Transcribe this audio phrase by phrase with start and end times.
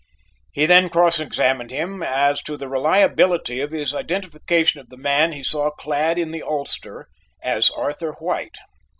[0.51, 5.31] He then cross examined him as to the reliability of his identification of the man
[5.31, 7.05] he saw clad in the ulster
[7.43, 8.57] as Arthur White.